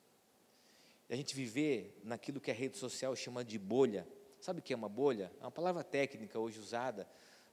[1.09, 4.07] E a gente viver naquilo que a rede social chama de bolha.
[4.39, 5.31] Sabe o que é uma bolha?
[5.39, 7.09] É uma palavra técnica hoje usada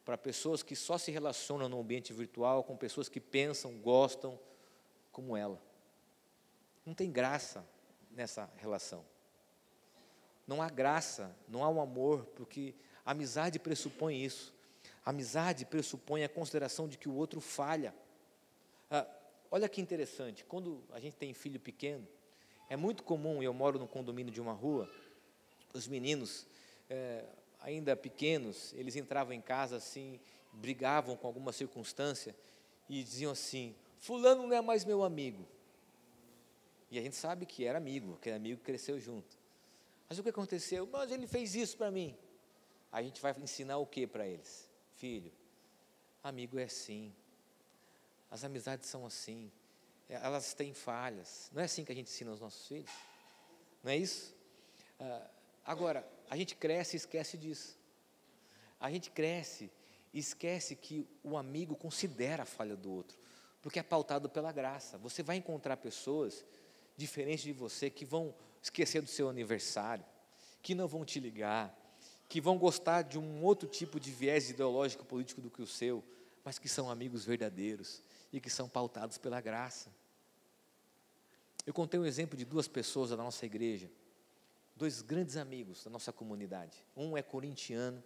[0.06, 4.38] para pessoas que só se relacionam no ambiente virtual com pessoas que pensam, gostam
[5.10, 5.60] como ela.
[6.86, 7.66] Não tem graça
[8.12, 9.04] nessa relação.
[10.46, 12.72] Não há graça, não há um amor, porque
[13.04, 14.54] a amizade pressupõe isso.
[15.04, 17.92] A amizade pressupõe a consideração de que o outro falha.
[18.88, 19.08] Ah,
[19.50, 22.06] olha que interessante, quando a gente tem filho pequeno,
[22.70, 24.88] é muito comum, eu moro no condomínio de uma rua,
[25.74, 26.46] os meninos,
[26.88, 27.24] é,
[27.66, 30.20] ainda pequenos, eles entravam em casa assim,
[30.52, 32.34] brigavam com alguma circunstância
[32.88, 35.44] e diziam assim: Fulano não é mais meu amigo.
[36.88, 39.36] E a gente sabe que era amigo, aquele amigo cresceu junto.
[40.08, 40.88] Mas o que aconteceu?
[40.90, 42.16] Mas ele fez isso para mim.
[42.92, 44.68] A gente vai ensinar o que para eles?
[44.94, 45.32] Filho,
[46.22, 47.12] amigo é assim.
[48.30, 49.50] As amizades são assim.
[50.08, 51.50] Elas têm falhas.
[51.52, 52.90] Não é assim que a gente ensina os nossos filhos?
[53.82, 54.32] Não é isso?
[55.00, 55.28] Ah,
[55.64, 57.78] agora, a gente cresce e esquece disso.
[58.78, 59.70] A gente cresce
[60.12, 63.18] e esquece que o amigo considera a falha do outro,
[63.62, 64.98] porque é pautado pela graça.
[64.98, 66.44] Você vai encontrar pessoas
[66.96, 70.04] diferentes de você que vão esquecer do seu aniversário,
[70.62, 71.74] que não vão te ligar,
[72.28, 76.02] que vão gostar de um outro tipo de viés ideológico político do que o seu,
[76.44, 79.90] mas que são amigos verdadeiros e que são pautados pela graça.
[81.64, 83.90] Eu contei um exemplo de duas pessoas da nossa igreja,
[84.76, 86.84] dois grandes amigos da nossa comunidade.
[86.96, 88.02] Um é corintiano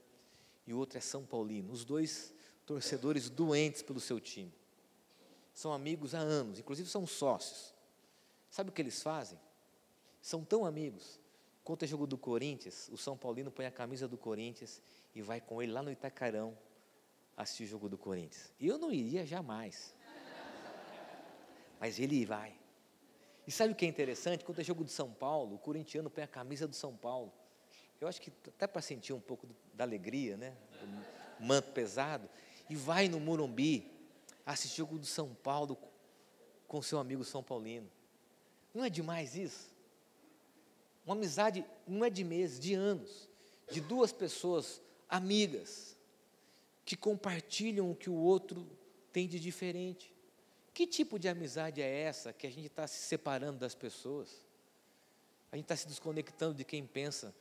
[0.66, 1.72] e o outro é São Paulino.
[1.72, 2.32] Os dois
[2.64, 4.54] torcedores doentes pelo seu time.
[5.52, 7.74] São amigos há anos, inclusive são sócios.
[8.48, 9.38] Sabe o que eles fazem?
[10.22, 11.18] São tão amigos.
[11.64, 14.80] Quando é jogo do Corinthians, o São Paulino põe a camisa do Corinthians
[15.14, 16.56] e vai com ele lá no Itacarão
[17.36, 18.52] assistir o jogo do Corinthians.
[18.60, 19.94] Eu não iria jamais.
[21.78, 22.59] Mas ele vai.
[23.50, 24.44] E sabe o que é interessante?
[24.44, 27.32] Quando é jogo de São Paulo, o corintiano põe a camisa do São Paulo.
[28.00, 30.56] Eu acho que até para sentir um pouco da alegria, né?
[30.80, 32.30] Do manto pesado.
[32.68, 33.90] E vai no Morumbi
[34.46, 35.76] assistir o jogo do São Paulo
[36.68, 37.90] com seu amigo São Paulino.
[38.72, 39.68] Não é demais isso?
[41.04, 43.28] Uma amizade não é de meses, de anos,
[43.68, 45.96] de duas pessoas amigas
[46.84, 48.64] que compartilham o que o outro
[49.12, 50.14] tem de diferente.
[50.72, 54.44] Que tipo de amizade é essa que a gente está se separando das pessoas?
[55.50, 57.34] A gente está se desconectando de quem pensa.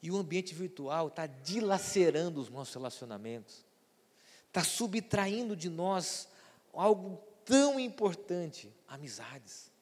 [0.00, 3.64] E o ambiente virtual está dilacerando os nossos relacionamentos,
[4.46, 6.28] está subtraindo de nós
[6.72, 9.72] algo tão importante: amizades.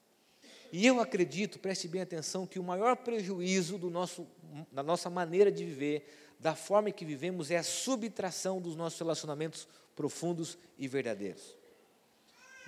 [0.73, 4.27] E eu acredito, preste bem atenção, que o maior prejuízo do nosso,
[4.73, 9.69] da nossa maneira de viver, da forma que vivemos, é a subtração dos nossos relacionamentos
[9.95, 11.64] profundos e verdadeiros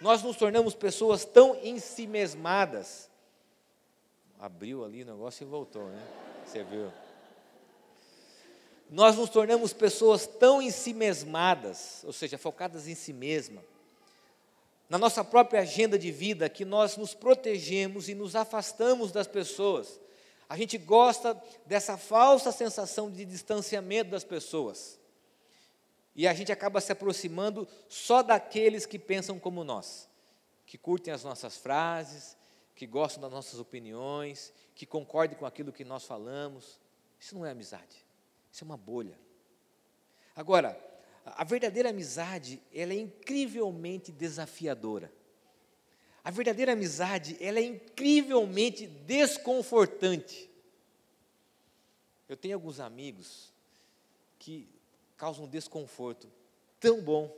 [0.00, 3.08] nós nos tornamos pessoas tão ensimesmadas.
[4.38, 6.02] Abriu ali o negócio e voltou, né?
[6.44, 6.92] Você viu?
[8.90, 13.62] Nós nos tornamos pessoas tão ensimesmadas, ou seja, focadas em si mesma,
[14.88, 19.98] na nossa própria agenda de vida, que nós nos protegemos e nos afastamos das pessoas.
[20.48, 25.00] A gente gosta dessa falsa sensação de distanciamento das pessoas.
[26.16, 30.08] E a gente acaba se aproximando só daqueles que pensam como nós,
[30.64, 32.38] que curtem as nossas frases,
[32.74, 36.80] que gostam das nossas opiniões, que concordem com aquilo que nós falamos.
[37.20, 38.02] Isso não é amizade,
[38.50, 39.18] isso é uma bolha.
[40.34, 40.82] Agora,
[41.24, 45.12] a verdadeira amizade, ela é incrivelmente desafiadora.
[46.24, 50.50] A verdadeira amizade, ela é incrivelmente desconfortante.
[52.26, 53.52] Eu tenho alguns amigos
[54.38, 54.75] que
[55.16, 56.30] causam desconforto
[56.78, 57.34] tão bom.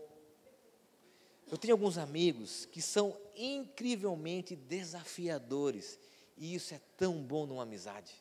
[1.50, 5.98] Eu tenho alguns amigos que são incrivelmente desafiadores,
[6.36, 8.12] e isso é tão bom numa amizade.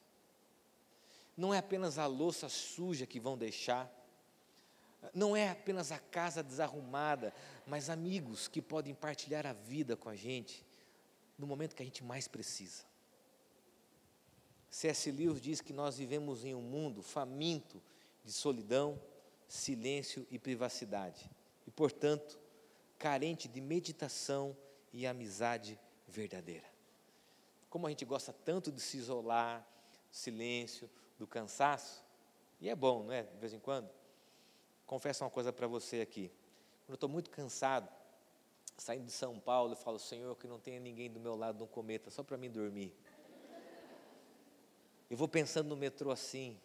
[1.35, 3.91] Não é apenas a louça suja que vão deixar,
[5.13, 7.33] não é apenas a casa desarrumada,
[7.65, 10.65] mas amigos que podem partilhar a vida com a gente
[11.37, 12.83] no momento que a gente mais precisa.
[14.69, 15.11] C.S.
[15.11, 17.81] Lewis diz que nós vivemos em um mundo faminto
[18.23, 18.99] de solidão,
[19.47, 21.29] silêncio e privacidade,
[21.65, 22.39] e, portanto,
[22.97, 24.55] carente de meditação
[24.91, 26.65] e amizade verdadeira.
[27.69, 29.65] Como a gente gosta tanto de se isolar,
[30.11, 32.03] silêncio, do cansaço,
[32.59, 33.23] e é bom, não é?
[33.23, 33.89] De vez em quando.
[34.85, 36.31] Confesso uma coisa para você aqui.
[36.85, 37.89] Quando eu estou muito cansado,
[38.77, 41.67] saindo de São Paulo, eu falo, Senhor, que não tenha ninguém do meu lado num
[41.67, 42.95] cometa, só para mim dormir.
[45.09, 46.59] Eu vou pensando no metrô assim,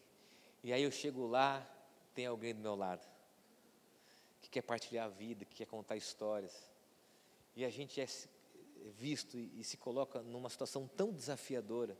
[0.63, 1.69] e aí eu chego lá,
[2.15, 3.07] tem alguém do meu lado,
[4.41, 6.71] que quer partilhar a vida, que quer contar histórias.
[7.55, 8.07] E a gente é
[8.99, 11.97] visto e, e se coloca numa situação tão desafiadora,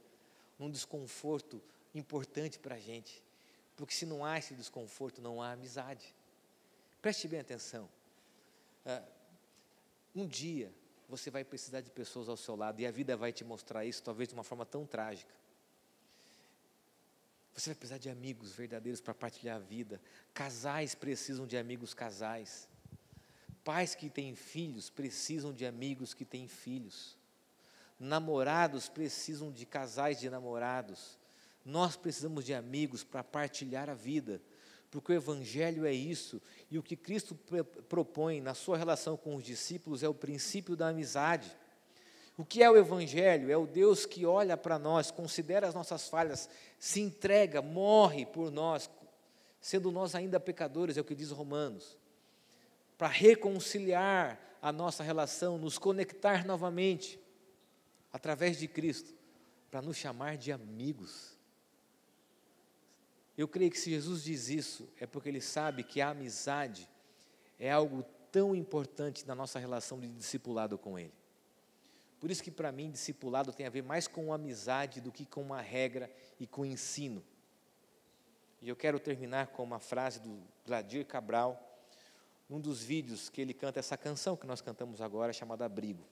[0.59, 1.63] num desconforto
[1.95, 3.23] importante para a gente.
[3.77, 6.15] Porque se não há esse desconforto, não há amizade.
[7.01, 7.89] Preste bem atenção.
[8.85, 9.03] Ah,
[10.15, 10.73] um dia
[11.09, 14.03] você vai precisar de pessoas ao seu lado e a vida vai te mostrar isso,
[14.03, 15.35] talvez de uma forma tão trágica.
[17.55, 20.01] Você vai precisar de amigos verdadeiros para partilhar a vida.
[20.33, 22.69] Casais precisam de amigos casais.
[23.63, 27.17] Pais que têm filhos precisam de amigos que têm filhos.
[27.99, 31.19] Namorados precisam de casais de namorados.
[31.65, 34.43] Nós precisamos de amigos para partilhar a vida,
[34.91, 37.39] porque o Evangelho é isso, e o que Cristo
[37.89, 41.57] propõe na sua relação com os discípulos é o princípio da amizade.
[42.43, 43.53] O que é o Evangelho?
[43.53, 48.51] É o Deus que olha para nós, considera as nossas falhas, se entrega, morre por
[48.51, 48.91] nós,
[49.61, 51.97] sendo nós ainda pecadores, é o que diz Romanos,
[52.99, 57.17] para reconciliar a nossa relação, nos conectar novamente,
[58.13, 59.15] através de Cristo,
[59.71, 61.39] para nos chamar de amigos.
[63.39, 66.91] Eu creio que se Jesus diz isso, é porque ele sabe que a amizade
[67.57, 71.22] é algo tão importante na nossa relação de discipulado com Ele.
[72.23, 75.43] Por isso que para mim discipulado tem a ver mais com amizade do que com
[75.43, 76.09] uma regra
[76.39, 77.21] e com ensino.
[78.61, 81.61] E eu quero terminar com uma frase do Gladir Cabral,
[82.49, 86.07] num dos vídeos que ele canta essa canção que nós cantamos agora, chamada Abrigo.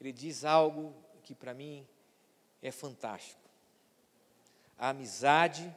[0.00, 1.86] Ele diz algo que para mim
[2.62, 3.42] é fantástico.
[4.78, 5.70] A amizade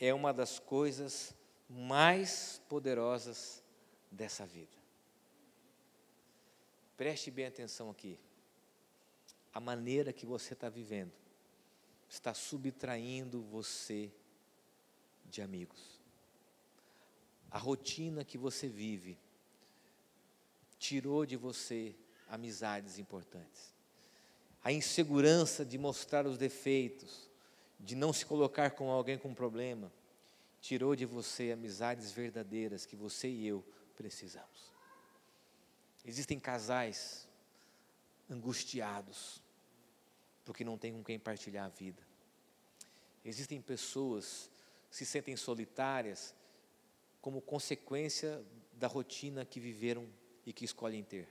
[0.00, 1.32] é uma das coisas
[1.68, 3.62] mais poderosas
[4.10, 4.76] dessa vida.
[6.96, 8.18] Preste bem atenção aqui.
[9.52, 11.12] A maneira que você está vivendo
[12.08, 14.10] está subtraindo você
[15.26, 16.00] de amigos.
[17.50, 19.18] A rotina que você vive
[20.78, 21.94] tirou de você
[22.28, 23.74] amizades importantes.
[24.64, 27.28] A insegurança de mostrar os defeitos,
[27.78, 29.92] de não se colocar com alguém com problema,
[30.60, 33.64] tirou de você amizades verdadeiras que você e eu
[33.96, 34.72] precisamos.
[36.04, 37.28] Existem casais
[38.30, 39.41] angustiados,
[40.44, 42.02] porque não tem com quem partilhar a vida.
[43.24, 44.50] Existem pessoas
[44.90, 46.34] que se sentem solitárias
[47.20, 50.08] como consequência da rotina que viveram
[50.44, 51.28] e que escolhem ter.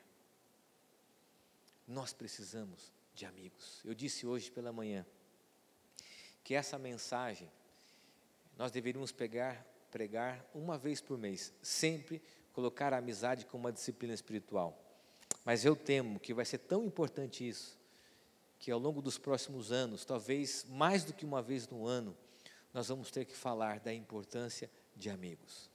[1.87, 3.81] Nós precisamos de amigos.
[3.83, 5.05] Eu disse hoje pela manhã,
[6.43, 7.51] que essa mensagem
[8.57, 12.21] nós deveríamos pegar, pregar uma vez por mês, sempre
[12.53, 14.77] colocar a amizade como uma disciplina espiritual.
[15.43, 17.77] Mas eu temo que vai ser tão importante isso,
[18.61, 22.15] que ao longo dos próximos anos, talvez mais do que uma vez no ano,
[22.71, 25.67] nós vamos ter que falar da importância de amigos,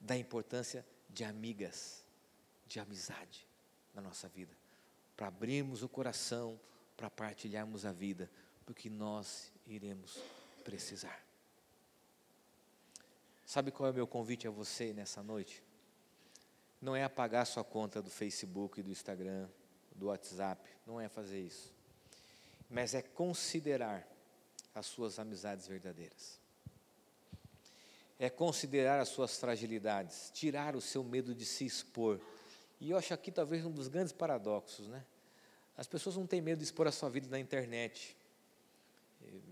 [0.00, 2.02] da importância de amigas,
[2.66, 3.46] de amizade
[3.92, 4.56] na nossa vida,
[5.14, 6.58] para abrirmos o coração,
[6.96, 8.30] para partilharmos a vida,
[8.64, 10.18] porque nós iremos
[10.64, 11.22] precisar.
[13.44, 15.62] Sabe qual é o meu convite a você nessa noite?
[16.80, 19.50] Não é apagar sua conta do Facebook, do Instagram,
[19.94, 21.72] do WhatsApp, não é fazer isso.
[22.68, 24.06] Mas é considerar
[24.74, 26.38] as suas amizades verdadeiras.
[28.18, 32.20] É considerar as suas fragilidades, tirar o seu medo de se expor.
[32.80, 35.04] E eu acho aqui talvez um dos grandes paradoxos, né?
[35.76, 38.16] As pessoas não têm medo de expor a sua vida na internet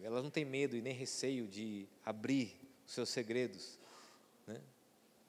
[0.02, 3.78] elas não têm medo e nem receio de abrir os seus segredos.
[4.46, 4.60] Né?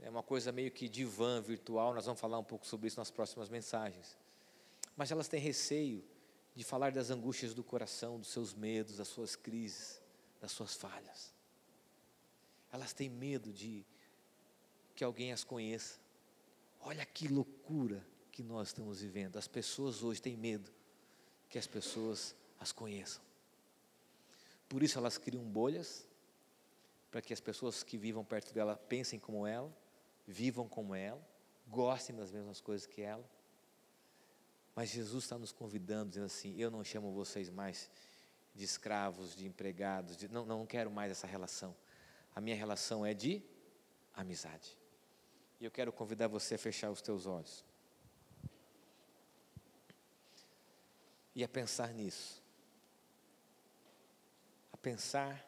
[0.02, 3.12] É uma coisa meio que divã virtual, nós vamos falar um pouco sobre isso nas
[3.12, 4.18] próximas mensagens.
[4.96, 6.04] Mas elas têm receio
[6.56, 10.02] de falar das angústias do coração, dos seus medos, das suas crises,
[10.40, 11.34] das suas falhas.
[12.72, 13.86] Elas têm medo de
[14.96, 16.00] que alguém as conheça.
[16.80, 19.38] Olha que loucura que nós estamos vivendo.
[19.38, 20.72] As pessoas hoje têm medo
[21.50, 23.22] que as pessoas as conheçam.
[24.68, 26.08] Por isso elas criam bolhas,
[27.12, 29.72] para que as pessoas que vivam perto dela pensem como ela,
[30.26, 31.24] vivam como ela,
[31.68, 33.24] gostem das mesmas coisas que ela.
[34.76, 37.90] Mas Jesus está nos convidando, dizendo assim: Eu não chamo vocês mais
[38.54, 41.76] de escravos, de empregados, de, não, não quero mais essa relação.
[42.36, 43.44] A minha relação é de
[44.14, 44.78] amizade.
[45.60, 47.64] E eu quero convidar você a fechar os teus olhos.
[51.36, 52.42] E a pensar nisso.
[54.72, 55.48] A pensar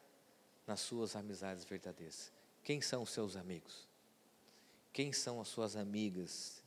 [0.65, 2.31] nas suas amizades verdadeiras.
[2.63, 3.87] Quem são os seus amigos?
[4.91, 6.63] Quem são as suas amigas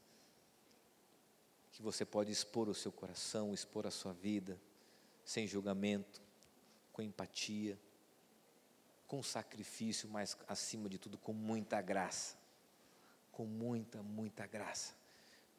[1.79, 4.61] que você pode expor o seu coração, expor a sua vida,
[5.25, 6.21] sem julgamento,
[6.93, 7.79] com empatia,
[9.07, 12.37] com sacrifício, mas acima de tudo com muita graça.
[13.31, 14.93] Com muita, muita graça.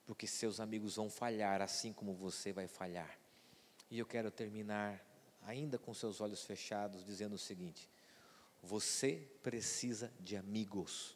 [0.05, 3.17] Porque seus amigos vão falhar assim como você vai falhar.
[3.89, 5.01] E eu quero terminar
[5.43, 7.89] ainda com seus olhos fechados dizendo o seguinte:
[8.61, 11.15] você precisa de amigos.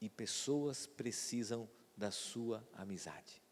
[0.00, 1.68] E pessoas precisam
[1.98, 3.42] da sua amizade.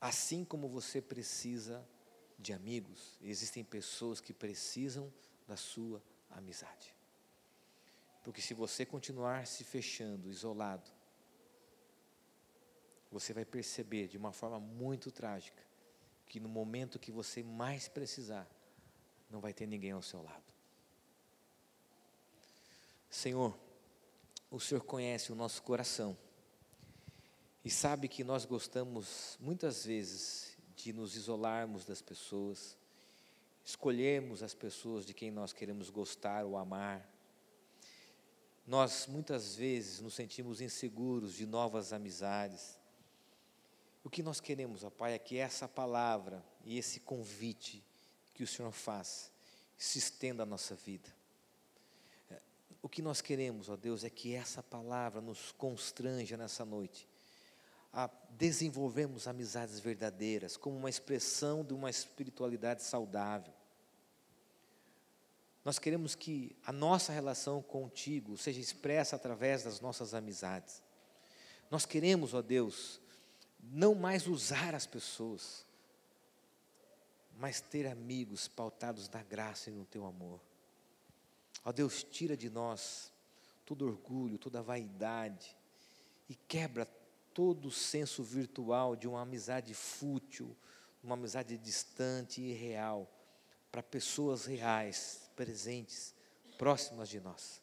[0.00, 1.88] Assim como você precisa
[2.36, 5.10] de amigos, existem pessoas que precisam
[5.46, 6.92] da sua amizade.
[8.24, 10.90] Porque se você continuar se fechando, isolado,
[13.10, 15.62] você vai perceber de uma forma muito trágica
[16.26, 18.50] que no momento que você mais precisar,
[19.30, 20.42] não vai ter ninguém ao seu lado.
[23.08, 23.56] Senhor,
[24.54, 26.16] o Senhor conhece o nosso coração
[27.64, 32.76] e sabe que nós gostamos muitas vezes de nos isolarmos das pessoas,
[33.64, 37.04] escolhermos as pessoas de quem nós queremos gostar ou amar.
[38.64, 42.78] Nós muitas vezes nos sentimos inseguros de novas amizades.
[44.04, 47.84] O que nós queremos, ó Pai, é que essa palavra e esse convite
[48.32, 49.32] que o Senhor faz
[49.76, 51.13] se estenda à nossa vida.
[52.84, 57.08] O que nós queremos, ó Deus, é que essa palavra nos constranja nessa noite
[57.90, 63.54] a desenvolvermos amizades verdadeiras como uma expressão de uma espiritualidade saudável.
[65.64, 70.82] Nós queremos que a nossa relação contigo seja expressa através das nossas amizades.
[71.70, 73.00] Nós queremos, ó Deus,
[73.62, 75.64] não mais usar as pessoas,
[77.38, 80.38] mas ter amigos pautados na graça e no teu amor.
[81.64, 83.12] Ó Deus, tira de nós
[83.64, 85.56] todo orgulho, toda vaidade
[86.28, 86.86] e quebra
[87.32, 90.56] todo o senso virtual de uma amizade fútil,
[91.02, 93.10] uma amizade distante e real,
[93.72, 96.14] para pessoas reais, presentes,
[96.56, 97.60] próximas de nós.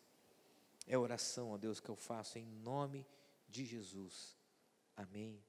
[0.88, 3.06] É oração, ó Deus, que eu faço em nome
[3.47, 4.36] de Jesus.
[4.97, 5.41] Amém.